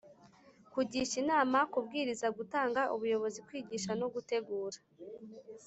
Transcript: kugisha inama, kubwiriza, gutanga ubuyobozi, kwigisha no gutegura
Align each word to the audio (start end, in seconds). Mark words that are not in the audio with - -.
kugisha 0.73 1.15
inama, 1.23 1.57
kubwiriza, 1.73 2.27
gutanga 2.37 2.81
ubuyobozi, 2.95 3.39
kwigisha 3.47 3.91
no 3.99 4.07
gutegura 4.13 4.77